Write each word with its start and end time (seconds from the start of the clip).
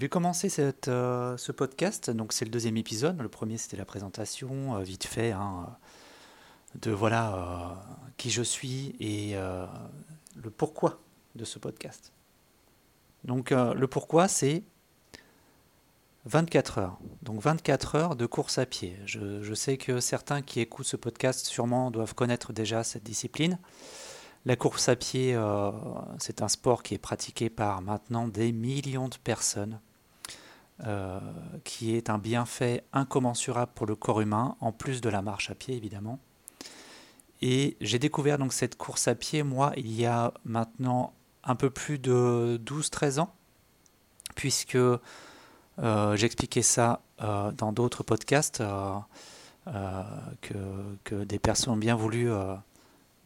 Vais 0.00 0.08
commencer 0.08 0.48
euh, 0.88 1.36
ce 1.36 1.52
podcast. 1.52 2.08
Donc, 2.08 2.32
c'est 2.32 2.46
le 2.46 2.50
deuxième 2.50 2.78
épisode. 2.78 3.20
Le 3.20 3.28
premier, 3.28 3.58
c'était 3.58 3.76
la 3.76 3.84
présentation, 3.84 4.76
euh, 4.76 4.80
vite 4.80 5.04
fait, 5.04 5.32
hein, 5.32 5.76
de 6.80 6.90
voilà 6.90 7.34
euh, 7.34 7.74
qui 8.16 8.30
je 8.30 8.40
suis 8.40 8.96
et 8.98 9.34
le 9.34 10.50
pourquoi 10.50 11.00
de 11.34 11.44
ce 11.44 11.58
podcast. 11.58 12.14
Donc, 13.24 13.50
le 13.50 13.86
pourquoi, 13.86 14.26
c'est 14.26 14.62
24 16.24 16.78
heures. 16.78 16.98
Donc, 17.20 17.42
24 17.42 17.94
heures 17.96 18.16
de 18.16 18.24
course 18.24 18.56
à 18.56 18.64
pied. 18.64 18.96
Je, 19.04 19.52
sais 19.52 19.76
que 19.76 20.00
certains 20.00 20.40
qui 20.40 20.60
écoutent 20.60 20.86
ce 20.86 20.96
podcast 20.96 21.44
sûrement 21.44 21.90
doivent 21.90 22.14
connaître 22.14 22.54
déjà 22.54 22.84
cette 22.84 23.04
discipline. 23.04 23.58
La 24.46 24.56
course 24.56 24.88
à 24.88 24.96
pied, 24.96 25.34
euh, 25.34 25.70
c'est 26.18 26.40
un 26.40 26.48
sport 26.48 26.82
qui 26.82 26.94
est 26.94 26.98
pratiqué 26.98 27.50
par 27.50 27.82
maintenant 27.82 28.26
des 28.26 28.52
millions 28.52 29.08
de 29.08 29.16
personnes, 29.22 29.78
euh, 30.86 31.20
qui 31.64 31.94
est 31.94 32.08
un 32.08 32.18
bienfait 32.18 32.84
incommensurable 32.92 33.72
pour 33.74 33.86
le 33.86 33.96
corps 33.96 34.20
humain, 34.20 34.56
en 34.60 34.72
plus 34.72 35.00
de 35.00 35.08
la 35.08 35.20
marche 35.20 35.50
à 35.50 35.54
pied 35.54 35.76
évidemment. 35.76 36.18
Et 37.42 37.76
j'ai 37.80 37.98
découvert 37.98 38.38
donc 38.38 38.52
cette 38.52 38.76
course 38.76 39.08
à 39.08 39.14
pied, 39.14 39.42
moi, 39.42 39.72
il 39.76 39.92
y 39.92 40.06
a 40.06 40.32
maintenant 40.44 41.12
un 41.44 41.54
peu 41.54 41.70
plus 41.70 41.98
de 41.98 42.60
12-13 42.64 43.20
ans, 43.20 43.34
puisque 44.36 44.76
euh, 44.76 46.16
j'expliquais 46.16 46.62
ça 46.62 47.02
dans 47.18 47.72
d'autres 47.72 48.02
podcasts, 48.02 48.62
que, 49.66 50.54
que, 51.04 51.24
des 51.24 51.38
personnes 51.38 51.74
ont 51.74 51.76
bien 51.76 51.94
voulu 51.94 52.30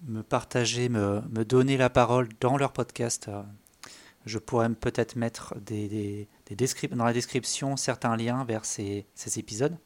me 0.09 0.23
partager, 0.23 0.89
me, 0.89 1.23
me, 1.31 1.45
donner 1.45 1.77
la 1.77 1.91
parole 1.91 2.29
dans 2.41 2.57
leur 2.57 2.73
podcast. 2.73 3.31
Je 4.25 4.39
pourrais 4.39 4.70
peut-être 4.70 5.17
mettre 5.17 5.55
dans 5.61 7.05
la 7.05 7.12
description 7.12 7.77
certains 7.77 8.17
liens 8.17 8.44
vers 8.44 8.64
ces, 8.64 9.06
épisodes. 9.36 9.77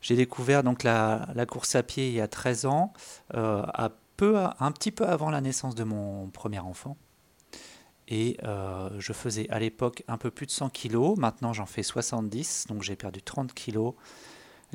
J'ai 0.00 0.16
découvert 0.16 0.62
donc 0.62 0.82
la, 0.82 1.46
course 1.48 1.74
à 1.74 1.82
pied 1.82 2.08
il 2.08 2.14
y 2.14 2.20
a 2.20 2.28
13 2.28 2.66
ans, 2.66 2.92
euh, 3.34 3.62
un 3.76 4.72
petit 4.72 4.90
peu 4.90 5.06
avant 5.06 5.30
la 5.30 5.40
naissance 5.40 5.74
de 5.74 5.84
mon 5.84 6.28
premier 6.28 6.58
enfant. 6.58 6.96
Et 8.06 8.36
euh, 8.44 8.90
je 8.98 9.14
faisais 9.14 9.48
à 9.48 9.58
l'époque 9.58 10.04
un 10.08 10.18
peu 10.18 10.30
plus 10.30 10.44
de 10.44 10.50
100 10.50 10.68
kilos. 10.68 11.16
Maintenant, 11.16 11.54
j'en 11.54 11.64
fais 11.64 11.82
70, 11.82 12.66
donc 12.68 12.82
j'ai 12.82 12.96
perdu 12.96 13.22
30 13.22 13.54
kilos 13.54 13.94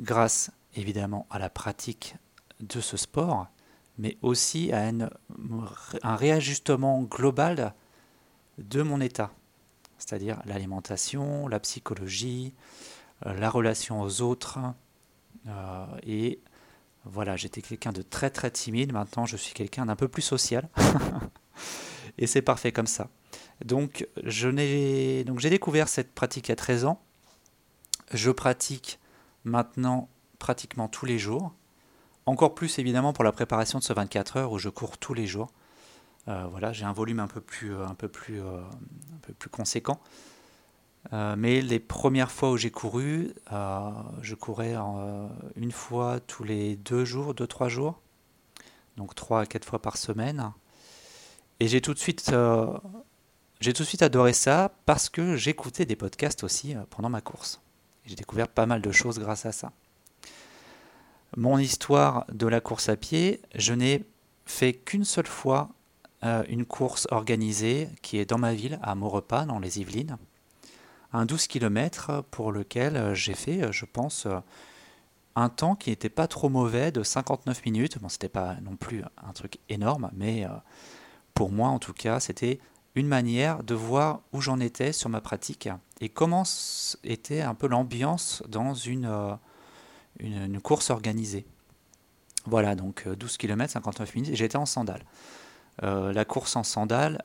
grâce 0.00 0.50
évidemment 0.74 1.26
à 1.30 1.38
la 1.38 1.50
pratique 1.50 2.16
de 2.58 2.80
ce 2.80 2.96
sport 2.96 3.48
mais 4.00 4.16
aussi 4.22 4.72
à 4.72 4.90
un 6.02 6.16
réajustement 6.16 7.02
global 7.02 7.74
de 8.60 8.82
mon 8.82 9.00
état, 9.00 9.32
c'est-à-dire 9.98 10.40
l'alimentation, 10.44 11.48
la 11.48 11.60
psychologie, 11.60 12.54
euh, 13.26 13.34
la 13.34 13.50
relation 13.50 14.00
aux 14.00 14.22
autres. 14.22 14.58
Euh, 15.46 15.86
et 16.02 16.40
voilà, 17.04 17.36
j'étais 17.36 17.62
quelqu'un 17.62 17.92
de 17.92 18.02
très 18.02 18.30
très 18.30 18.50
timide, 18.50 18.92
maintenant 18.92 19.26
je 19.26 19.36
suis 19.36 19.54
quelqu'un 19.54 19.86
d'un 19.86 19.96
peu 19.96 20.08
plus 20.08 20.22
social. 20.22 20.68
et 22.18 22.26
c'est 22.26 22.42
parfait 22.42 22.72
comme 22.72 22.86
ça. 22.86 23.08
Donc 23.64 24.06
j'ai 24.24 24.52
découvert 25.50 25.88
cette 25.88 26.12
pratique 26.12 26.50
à 26.50 26.56
13 26.56 26.84
ans. 26.84 27.00
Je 28.12 28.30
pratique 28.30 28.98
maintenant 29.44 30.08
pratiquement 30.38 30.88
tous 30.88 31.06
les 31.06 31.18
jours. 31.18 31.52
Encore 32.26 32.54
plus 32.54 32.78
évidemment 32.78 33.12
pour 33.12 33.24
la 33.24 33.32
préparation 33.32 33.78
de 33.78 33.84
ce 33.84 33.92
24 33.92 34.36
heures 34.36 34.52
où 34.52 34.58
je 34.58 34.68
cours 34.68 34.98
tous 34.98 35.14
les 35.14 35.26
jours. 35.26 35.50
Euh, 36.28 36.46
voilà, 36.50 36.72
j'ai 36.72 36.84
un 36.84 36.92
volume 36.92 37.20
un 37.20 37.26
peu 37.26 37.40
plus, 37.40 37.74
un 37.74 37.94
peu 37.94 38.08
plus, 38.08 38.40
euh, 38.40 38.60
un 38.60 39.18
peu 39.22 39.32
plus 39.32 39.50
conséquent. 39.50 40.00
Euh, 41.12 41.34
mais 41.36 41.62
les 41.62 41.80
premières 41.80 42.30
fois 42.30 42.50
où 42.50 42.56
j'ai 42.56 42.70
couru, 42.70 43.32
je 43.50 44.34
courais 44.34 44.74
une 45.56 45.72
fois 45.72 46.20
tous 46.20 46.44
les 46.44 46.76
deux 46.76 47.04
jours, 47.04 47.34
deux, 47.34 47.46
trois 47.46 47.68
jours. 47.68 48.00
Donc 48.96 49.14
trois 49.14 49.42
à 49.42 49.46
quatre 49.46 49.64
fois 49.64 49.80
par 49.80 49.96
semaine. 49.96 50.52
Et 51.58 51.68
j'ai 51.68 51.80
tout 51.80 51.94
de 51.94 51.98
suite, 51.98 52.32
j'ai 53.60 53.72
tout 53.72 53.82
de 53.82 53.88
suite 53.88 54.02
adoré 54.02 54.32
ça 54.32 54.74
parce 54.84 55.08
que 55.08 55.36
j'écoutais 55.36 55.86
des 55.86 55.96
podcasts 55.96 56.44
aussi 56.44 56.74
pendant 56.90 57.08
ma 57.08 57.22
course. 57.22 57.62
J'ai 58.04 58.14
découvert 58.14 58.48
pas 58.48 58.66
mal 58.66 58.82
de 58.82 58.92
choses 58.92 59.18
grâce 59.18 59.46
à 59.46 59.52
ça. 59.52 59.72
Mon 61.36 61.58
histoire 61.58 62.26
de 62.32 62.46
la 62.46 62.60
course 62.60 62.88
à 62.88 62.96
pied, 62.96 63.40
je 63.54 63.72
n'ai 63.72 64.04
fait 64.44 64.74
qu'une 64.74 65.04
seule 65.04 65.28
fois 65.28 65.70
euh, 66.22 66.44
une 66.48 66.66
course 66.66 67.06
organisée 67.10 67.88
qui 68.02 68.18
est 68.18 68.26
dans 68.26 68.36
ma 68.36 68.52
ville, 68.52 68.78
à 68.82 68.94
Maurepas, 68.94 69.46
dans 69.46 69.58
les 69.58 69.80
Yvelines. 69.80 70.18
Un 71.12 71.24
12 71.24 71.46
km 71.46 72.24
pour 72.30 72.52
lequel 72.52 72.96
euh, 72.96 73.14
j'ai 73.14 73.32
fait, 73.32 73.62
euh, 73.62 73.72
je 73.72 73.86
pense, 73.86 74.26
un 75.34 75.48
temps 75.48 75.74
qui 75.76 75.90
n'était 75.90 76.10
pas 76.10 76.26
trop 76.26 76.50
mauvais 76.50 76.92
de 76.92 77.02
59 77.02 77.64
minutes. 77.64 77.98
Bon, 78.00 78.10
c'était 78.10 78.28
pas 78.28 78.56
non 78.60 78.76
plus 78.76 79.02
un 79.26 79.32
truc 79.32 79.58
énorme, 79.70 80.10
mais 80.12 80.46
pour 81.34 81.50
moi 81.52 81.68
en 81.68 81.78
tout 81.78 81.94
cas, 81.94 82.20
c'était 82.20 82.58
une 82.94 83.06
manière 83.06 83.62
de 83.62 83.74
voir 83.74 84.20
où 84.32 84.40
j'en 84.40 84.60
étais 84.60 84.92
sur 84.92 85.08
ma 85.08 85.20
pratique 85.20 85.68
et 86.00 86.08
comment 86.08 86.42
était 87.04 87.40
un 87.40 87.54
peu 87.54 87.68
l'ambiance 87.68 88.42
dans 88.48 88.74
une 88.74 89.38
une, 90.18 90.60
course 90.60 90.90
organisée. 90.90 91.46
Voilà, 92.44 92.74
donc 92.74 93.08
12 93.08 93.36
km, 93.36 93.72
59 93.72 94.14
minutes, 94.16 94.34
j'étais 94.34 94.56
en 94.56 94.66
sandales. 94.66 95.04
Euh, 95.82 96.12
la 96.12 96.24
course 96.24 96.56
en 96.56 96.62
sandales, 96.62 97.22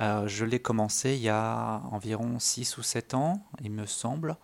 euh, 0.00 0.26
je 0.26 0.44
l'ai 0.44 0.58
commencé 0.58 1.14
il 1.14 1.22
y 1.22 1.28
a 1.28 1.82
environ 1.92 2.38
6 2.38 2.78
ou 2.78 2.82
7 2.82 3.14
ans, 3.14 3.44
il 3.62 3.70
me 3.70 3.86
semble. 3.86 4.36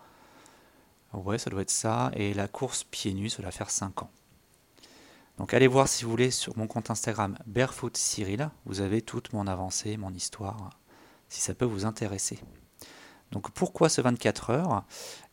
Ouais, 1.12 1.38
ça 1.38 1.50
doit 1.50 1.62
être 1.62 1.70
ça. 1.70 2.10
Et 2.14 2.34
la 2.34 2.46
course 2.46 2.84
pieds 2.84 3.14
nus, 3.14 3.30
ça 3.30 3.42
doit 3.42 3.50
faire 3.50 3.70
5 3.70 4.02
ans. 4.02 4.10
Donc 5.38 5.54
allez 5.54 5.66
voir 5.66 5.88
si 5.88 6.04
vous 6.04 6.10
voulez 6.10 6.30
sur 6.30 6.56
mon 6.56 6.66
compte 6.66 6.90
Instagram 6.90 7.36
Barefoot 7.46 7.96
Cyril. 7.96 8.50
Vous 8.66 8.80
avez 8.80 9.02
toute 9.02 9.32
mon 9.32 9.46
avancée, 9.46 9.96
mon 9.96 10.12
histoire, 10.12 10.70
si 11.28 11.40
ça 11.40 11.54
peut 11.54 11.64
vous 11.64 11.86
intéresser. 11.86 12.38
Donc 13.32 13.50
pourquoi 13.50 13.88
ce 13.88 14.00
24 14.00 14.50
heures? 14.50 14.84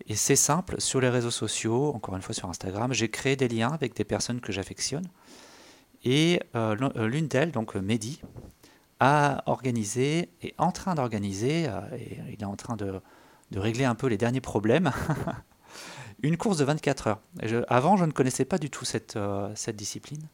Et 0.08 0.16
c'est 0.16 0.36
simple, 0.36 0.80
sur 0.80 1.02
les 1.02 1.10
réseaux 1.10 1.32
sociaux, 1.32 1.94
encore 1.94 2.16
une 2.16 2.22
fois 2.22 2.34
sur 2.34 2.50
Instagram, 2.50 2.94
j'ai 2.94 3.10
créé 3.10 3.36
des 3.36 3.48
liens 3.48 3.72
avec 3.72 3.96
des 3.96 4.04
personnes 4.04 4.40
que 4.40 4.52
j'affectionne. 4.52 5.08
Et 6.10 6.40
euh, 6.56 6.78
euh, 6.96 7.08
l'une 7.10 7.28
d'elles, 7.28 7.52
donc 7.52 7.76
Mehdi, 7.76 8.22
a 9.02 9.44
organisé, 9.46 10.30
est 10.42 10.56
en 10.58 10.72
train 10.72 10.96
d'organiser, 10.96 11.68
euh, 11.68 11.82
et 11.98 12.18
il 12.32 12.42
est 12.42 12.46
en 12.46 12.56
train 12.56 12.78
de, 12.78 13.02
régler 13.54 13.84
un 13.84 13.94
peu 13.94 14.08
les 14.08 14.16
derniers 14.16 14.40
problèmes, 14.40 14.94
une 16.24 16.38
course 16.38 16.60
de 16.60 16.64
24 16.64 17.08
heures. 17.08 17.20
avant, 17.68 17.98
je 17.98 18.06
ne 18.06 18.12
connaissais 18.12 18.46
pas 18.46 18.58
du 18.58 18.70
tout 18.70 18.86
cette, 18.86 19.18
discipline. 19.76 20.30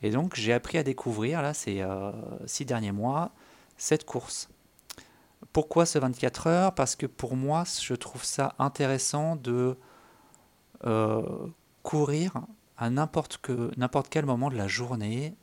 Et 0.00 0.08
donc 0.08 0.34
j'ai 0.34 0.54
appris 0.54 0.78
à 0.78 0.82
découvrir, 0.82 1.42
là, 1.42 1.52
ces 1.52 1.84
six 2.46 2.64
derniers 2.64 2.90
mois, 2.92 3.32
cette 3.76 4.06
course. 4.06 4.48
Pourquoi 5.52 5.84
ce 5.84 5.98
24 5.98 6.46
heures? 6.46 6.74
Parce 6.74 6.96
que 6.96 7.04
pour 7.04 7.36
moi, 7.36 7.64
je 7.82 7.92
trouve 7.92 8.24
ça 8.24 8.54
intéressant 8.58 9.36
de 9.36 9.76
euh, 10.86 11.22
courir 11.82 12.32
à 12.78 12.90
n'importe 12.90 13.40
quel 14.10 14.26
moment 14.26 14.50
de 14.50 14.56
la 14.56 14.68
journée 14.68 15.34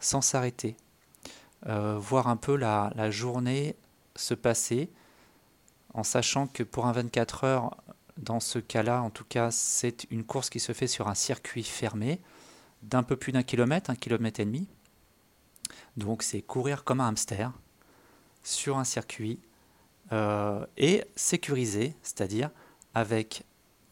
sans 0.00 0.20
s'arrêter. 0.20 0.76
Euh, 1.66 1.98
voir 1.98 2.28
un 2.28 2.36
peu 2.36 2.56
la, 2.56 2.92
la, 2.94 3.10
journée 3.10 3.74
se 4.14 4.34
passer 4.34 4.90
en 5.92 6.04
sachant 6.04 6.46
que 6.46 6.62
pour 6.62 6.86
un 6.86 6.92
24 6.92 7.44
heures, 7.44 7.76
dans 8.16 8.40
ce 8.40 8.58
cas-là, 8.58 9.02
en 9.02 9.10
tout 9.10 9.24
cas, 9.24 9.50
c'est 9.50 10.06
une 10.10 10.24
course 10.24 10.50
qui 10.50 10.60
se 10.60 10.72
fait 10.72 10.86
sur 10.86 11.08
un 11.08 11.14
circuit 11.14 11.64
fermé 11.64 12.20
d'un 12.82 13.02
peu 13.02 13.16
plus 13.16 13.32
d'un 13.32 13.42
kilomètre, 13.42 13.90
un 13.90 13.96
kilomètre 13.96 14.40
et 14.40 14.44
demi. 14.44 14.68
Donc 15.96 16.22
c'est 16.22 16.42
courir 16.42 16.84
comme 16.84 17.00
un 17.00 17.08
hamster 17.08 17.52
sur 18.42 18.78
un 18.78 18.84
circuit 18.84 19.40
euh, 20.12 20.64
et 20.76 21.04
sécurisé, 21.16 21.94
c'est-à-dire 22.02 22.50
avec 22.94 23.44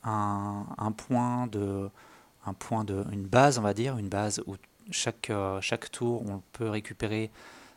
un, 0.02 0.92
point 0.96 1.48
de, 1.48 1.90
un 2.46 2.54
point 2.54 2.84
de, 2.84 3.04
une 3.12 3.26
base, 3.26 3.58
on 3.58 3.62
va 3.62 3.74
dire, 3.74 3.98
une 3.98 4.08
base 4.08 4.42
où 4.46 4.56
chaque, 4.90 5.30
euh, 5.30 5.60
chaque 5.60 5.90
tour, 5.90 6.22
on 6.28 6.42
peut 6.52 6.68
récupérer 6.68 7.30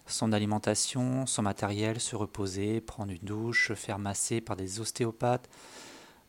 son 0.08 0.32
alimentation, 0.32 1.26
son 1.26 1.42
matériel, 1.42 2.00
se 2.00 2.16
reposer, 2.16 2.82
prendre 2.82 3.12
une 3.12 3.20
douche, 3.20 3.68
se 3.68 3.76
faire 3.76 4.00
masser 4.00 4.42
par 4.42 4.56
des 4.56 4.80
ostéopathes, 4.80 5.50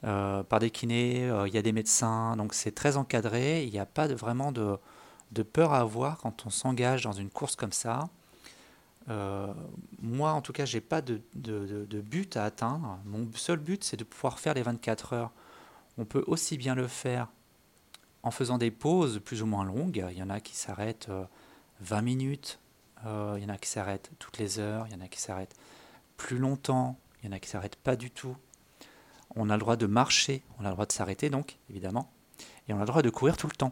euh, 0.05 0.43
par 0.43 0.59
des 0.61 0.71
kinés, 0.71 1.31
il 1.47 1.55
y 1.55 1.59
a 1.59 1.63
des 1.63 1.73
médecins, 1.73 2.37
donc 2.37 2.55
c'est 2.55 2.75
très 2.75 2.97
encadré, 2.97 3.65
il 3.65 3.71
n'y 3.71 3.79
a 3.79 3.87
pas 3.87 4.07
vraiment 4.09 4.53
de, 4.53 4.77
de, 5.33 5.43
peur 5.43 5.73
à 5.73 5.81
avoir 5.81 6.19
quand 6.19 6.47
on 6.47 6.51
s'engage 6.51 7.03
dans 7.05 7.13
une 7.13 7.31
course 7.31 7.57
comme 7.57 7.73
ça. 7.73 8.11
Euh, 9.09 9.53
moi, 10.01 10.33
en 10.33 10.43
tout 10.43 10.53
cas, 10.53 10.65
j'ai 10.65 10.81
pas 10.81 11.01
de, 11.01 11.21
de, 11.35 12.01
but 12.01 12.37
à 12.37 12.45
atteindre. 12.45 12.99
Mon 13.05 13.29
seul 13.35 13.59
but, 13.59 13.83
c'est 13.83 13.97
de 13.97 14.05
pouvoir 14.05 14.39
faire 14.39 14.55
les 14.55 14.63
24 14.63 15.13
heures. 15.15 15.31
On 15.99 16.05
peut 16.05 16.25
aussi 16.27 16.57
bien 16.57 16.75
le 16.75 16.87
faire 16.87 17.29
en 18.23 18.31
faisant 18.31 18.59
des 18.59 18.71
pauses 18.71 19.21
plus 19.25 19.43
ou 19.43 19.47
moins 19.47 19.65
longues. 19.65 20.05
Il 20.11 20.19
y 20.19 20.23
en 20.23 20.31
a 20.31 20.41
qui 20.41 20.57
s'arrêtent 20.57 21.11
20 21.81 21.99
euh, 21.99 22.03
minutes, 22.03 22.59
euh, 23.07 23.35
il 23.39 23.43
y 23.43 23.47
en 23.47 23.55
a 23.55 23.59
qui 23.59 23.69
s'arrêtent 23.69 24.11
toutes 24.19 24.39
les 24.39 24.59
heures, 24.59 24.87
il 24.89 24.93
y 24.93 24.97
en 24.97 25.01
a 25.01 25.09
qui 25.09 25.21
s'arrêtent 25.21 25.57
plus 26.17 26.39
longtemps, 26.39 26.99
il 27.23 27.27
y 27.27 27.29
en 27.29 27.33
a 27.33 27.39
qui 27.39 27.49
s'arrêtent 27.49 27.77
pas 27.77 27.97
du 27.97 28.11
tout. 28.11 28.37
On 29.37 29.49
a 29.49 29.55
le 29.55 29.61
droit 29.61 29.77
de 29.77 29.87
marcher, 29.87 30.43
on 30.59 30.65
a 30.65 30.69
le 30.69 30.75
droit 30.75 30.87
de 30.87 30.93
s'arrêter 30.93 31.31
donc, 31.31 31.59
évidemment. 31.71 32.11
Et 32.69 32.73
on 32.73 32.77
a 32.77 32.81
le 32.81 32.87
droit 32.87 33.03
de 33.03 33.11
courir 33.11 33.37
tout 33.37 33.47
le 33.47 33.57
temps. 33.57 33.71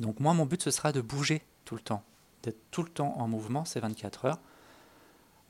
Donc 0.00 0.20
moi, 0.20 0.34
mon 0.34 0.46
but, 0.46 0.62
ce 0.62 0.70
sera 0.70 0.92
de 0.92 1.00
bouger 1.00 1.42
tout 1.64 1.74
le 1.74 1.80
temps, 1.80 2.02
d'être 2.42 2.60
tout 2.70 2.82
le 2.82 2.88
temps 2.88 3.14
en 3.18 3.28
mouvement 3.28 3.64
ces 3.64 3.80
24 3.80 4.24
heures. 4.26 4.38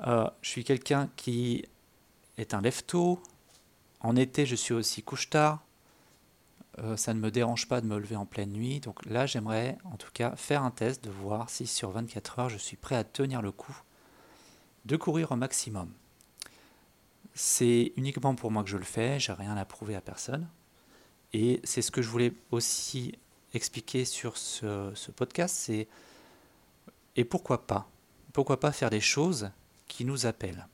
Euh, 0.06 0.28
je 0.42 0.50
suis 0.50 0.64
quelqu'un 0.64 1.10
qui 1.16 1.64
est 2.36 2.54
un 2.54 2.60
lève-tôt. 2.60 3.20
En 4.00 4.14
été, 4.16 4.46
je 4.46 4.54
suis 4.54 4.74
aussi 4.74 5.02
couche-tard. 5.02 5.62
Euh, 6.82 6.96
ça 6.96 7.14
ne 7.14 7.20
me 7.20 7.30
dérange 7.30 7.66
pas 7.66 7.80
de 7.80 7.86
me 7.86 7.98
lever 7.98 8.16
en 8.16 8.26
pleine 8.26 8.52
nuit. 8.52 8.80
Donc 8.80 9.04
là, 9.06 9.26
j'aimerais 9.26 9.78
en 9.84 9.96
tout 9.96 10.10
cas 10.12 10.36
faire 10.36 10.62
un 10.62 10.70
test 10.70 11.02
de 11.04 11.10
voir 11.10 11.50
si 11.50 11.66
sur 11.66 11.90
24 11.90 12.38
heures, 12.38 12.48
je 12.48 12.58
suis 12.58 12.76
prêt 12.76 12.96
à 12.96 13.04
tenir 13.04 13.42
le 13.42 13.52
coup, 13.52 13.76
de 14.84 14.96
courir 14.96 15.32
au 15.32 15.36
maximum. 15.36 15.92
C'est 17.34 17.92
uniquement 17.96 18.34
pour 18.34 18.50
moi 18.50 18.62
que 18.62 18.70
je 18.70 18.76
le 18.76 18.84
fais, 18.84 19.18
j'ai 19.18 19.32
rien 19.32 19.56
à 19.56 19.64
prouver 19.64 19.94
à 19.94 20.00
personne. 20.00 20.48
Et 21.32 21.60
c'est 21.64 21.82
ce 21.82 21.90
que 21.90 22.02
je 22.02 22.08
voulais 22.08 22.32
aussi 22.50 23.14
expliquer 23.54 24.04
sur 24.04 24.36
ce, 24.36 25.10
podcast, 25.10 25.54
c'est 25.56 25.88
et 27.16 27.24
pourquoi 27.24 27.66
pas 27.66 27.88
Pourquoi 28.32 28.60
pas 28.60 28.72
faire 28.72 28.90
des 28.90 29.00
choses 29.00 29.50
qui 29.88 30.04
nous 30.04 30.26
appellent 30.26 30.68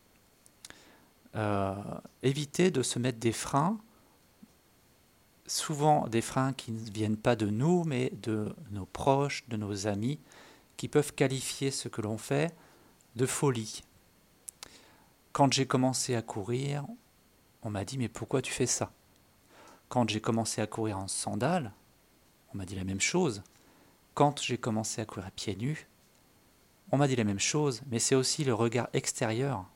euh, 1.35 1.75
Éviter 2.23 2.71
de 2.71 2.83
se 2.83 2.99
mettre 2.99 3.19
des 3.19 3.33
freins, 3.33 3.79
souvent 5.47 6.07
des 6.09 6.21
freins 6.21 6.53
qui 6.53 6.73
ne 6.73 6.91
viennent 6.91 7.17
pas 7.17 7.37
de 7.37 7.47
nous, 7.47 7.85
mais 7.85 8.11
de 8.23 8.55
nos 8.71 8.87
proches, 8.87 9.45
de 9.49 9.57
nos 9.57 9.87
amis, 9.87 10.19
qui 10.77 10.89
peuvent 10.89 11.15
qualifier 11.15 11.71
ce 11.71 11.89
que 11.89 12.03
l'on 12.03 12.19
fait 12.19 12.55
de 13.17 13.27
folie. 13.27 13.83
Quand 15.33 15.53
j'ai 15.53 15.67
commencé 15.67 16.15
à 16.15 16.23
courir, 16.23 16.85
on 17.63 17.71
m'a 17.71 17.85
dit 17.85 17.99
mais 17.99 18.09
pourquoi 18.09 18.43
tu 18.43 18.53
fais 18.53 18.67
ça? 18.67 18.93
Quand 19.89 20.09
j'ai 20.09 20.21
commencé 20.21 20.61
à 20.61 20.67
courir 20.67 20.99
en 20.99 21.09
sandales, 21.09 21.73
on 22.53 22.59
m'a 22.59 22.65
dit 22.65 22.75
la 22.75 22.85
même 22.85 23.01
chose. 23.01 23.43
Quand 24.15 24.41
j'ai 24.41 24.59
commencé 24.59 25.01
à 25.01 25.05
courir 25.05 25.27
à 25.27 25.31
pieds 25.31 25.57
nus, 25.57 25.89
on 26.93 26.97
m'a 26.97 27.09
dit 27.09 27.17
la 27.17 27.25
même 27.25 27.41
chose, 27.41 27.83
mais 27.91 27.99
c'est 27.99 28.15
aussi 28.15 28.45
le 28.45 28.55
regard 28.55 28.89
extérieur 28.93 29.67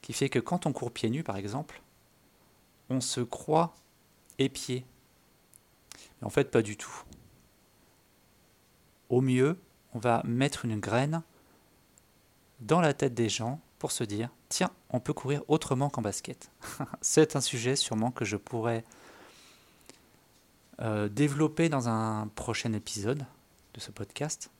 qui 0.00 0.12
fait 0.12 0.28
que 0.28 0.40
quand 0.40 0.66
on 0.66 0.72
court 0.72 0.90
pieds 0.90 1.10
nus, 1.10 1.22
par 1.22 1.36
exemple, 1.36 1.80
on 2.90 3.00
se 3.00 3.20
croit 3.20 3.74
épié. 4.38 4.84
Mais 6.20 6.26
en 6.26 6.30
fait, 6.30 6.50
pas 6.50 6.62
du 6.62 6.76
tout. 6.76 7.02
Au 9.08 9.20
mieux, 9.20 9.58
on 9.94 9.98
va 9.98 10.22
mettre 10.24 10.64
une 10.64 10.80
graine 10.80 11.22
dans 12.60 12.80
la 12.80 12.94
tête 12.94 13.14
des 13.14 13.28
gens 13.28 13.60
pour 13.78 13.92
se 13.92 14.04
dire, 14.04 14.30
tiens, 14.48 14.70
on 14.90 15.00
peut 15.00 15.12
courir 15.12 15.42
autrement 15.48 15.90
qu'en 15.90 16.02
basket. 16.02 16.50
C'est 17.00 17.36
un 17.36 17.40
sujet 17.40 17.76
sûrement 17.76 18.10
que 18.10 18.24
je 18.24 18.36
pourrais 18.36 18.84
euh, 20.80 21.08
développer 21.08 21.68
dans 21.68 21.88
un 21.88 22.28
prochain 22.28 22.72
épisode 22.72 23.24
de 23.74 23.80
ce 23.80 23.90
podcast. 23.90 24.50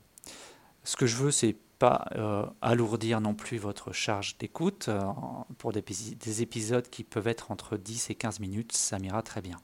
Ce 0.83 0.95
que 0.95 1.05
je 1.05 1.15
veux, 1.15 1.31
c'est 1.31 1.55
euh, 1.83 2.45
alourdir 2.61 3.21
non 3.21 3.33
plus 3.33 3.57
votre 3.57 3.91
charge 3.91 4.37
d'écoute. 4.37 4.87
Euh, 4.89 5.01
pour 5.57 5.71
des, 5.71 5.81
des, 5.81 6.41
épisodes 6.41 6.89
qui 6.89 7.03
peuvent 7.03 7.27
être 7.27 7.51
entre 7.51 7.77
10 7.77 8.09
et 8.09 8.15
15 8.15 8.39
minutes, 8.39 8.71
ça 8.71 8.99
m'ira 8.99 9.21
très 9.21 9.41
bien. 9.41 9.59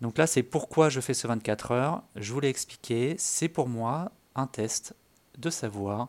Donc 0.00 0.18
là, 0.18 0.26
c'est 0.26 0.42
pourquoi 0.42 0.88
je 0.88 1.00
fais 1.00 1.14
ce 1.14 1.26
24 1.26 1.70
heures. 1.72 2.02
Je 2.16 2.32
vous 2.32 2.40
l'ai 2.40 2.48
expliqué, 2.48 3.14
c'est 3.18 3.48
pour 3.48 3.68
moi 3.68 4.10
un 4.34 4.46
test 4.46 4.94
de 5.38 5.50
savoir 5.50 6.08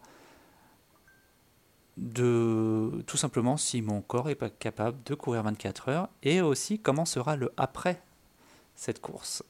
de 1.98 3.04
tout 3.06 3.18
simplement 3.18 3.56
si 3.56 3.82
mon 3.82 4.02
corps 4.02 4.30
est 4.30 4.36
pas 4.36 4.50
capable 4.50 5.04
de 5.04 5.14
courir 5.14 5.44
24 5.44 5.90
heures 5.90 6.10
et 6.24 6.42
aussi 6.42 6.80
comment 6.80 7.06
sera 7.06 7.36
le 7.36 7.54
après 7.56 8.02
cette 8.76 9.00
course. 9.00 9.44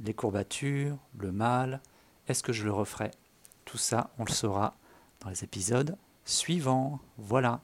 Les 0.00 0.14
courbatures, 0.14 0.98
le 1.16 1.30
mal, 1.30 1.80
est-ce 2.26 2.42
que 2.42 2.52
je 2.52 2.64
le 2.64 2.72
referai? 2.72 3.10
Tout 3.68 3.76
ça, 3.76 4.08
on 4.18 4.24
le 4.24 4.32
saura 4.32 4.78
dans 5.20 5.28
les 5.28 5.44
épisodes 5.44 5.94
suivants. 6.24 7.00
Voilà. 7.18 7.60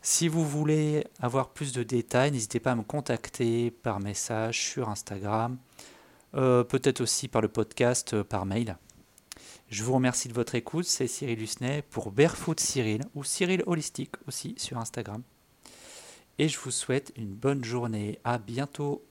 Si 0.00 0.26
vous 0.26 0.42
voulez 0.42 1.06
avoir 1.20 1.50
plus 1.50 1.72
de 1.72 1.82
détails, 1.82 2.32
n'hésitez 2.32 2.60
pas 2.60 2.72
à 2.72 2.74
me 2.74 2.82
contacter 2.82 3.70
par 3.70 4.00
message 4.00 4.58
sur 4.58 4.88
Instagram, 4.88 5.58
euh, 6.34 6.64
peut-être 6.64 7.02
aussi 7.02 7.28
par 7.28 7.42
le 7.42 7.48
podcast, 7.48 8.14
euh, 8.14 8.24
par 8.24 8.46
mail. 8.46 8.78
Je 9.68 9.84
vous 9.84 9.92
remercie 9.92 10.28
de 10.28 10.32
votre 10.32 10.54
écoute. 10.54 10.86
C'est 10.86 11.06
Cyril 11.06 11.42
Husnet 11.42 11.82
pour 11.82 12.10
Barefoot 12.10 12.58
Cyril 12.58 13.02
ou 13.14 13.22
Cyril 13.22 13.62
Holistique 13.66 14.14
aussi 14.26 14.54
sur 14.56 14.78
Instagram. 14.78 15.22
Et 16.38 16.48
je 16.48 16.58
vous 16.58 16.70
souhaite 16.70 17.12
une 17.16 17.34
bonne 17.34 17.62
journée. 17.62 18.18
À 18.24 18.38
bientôt. 18.38 19.04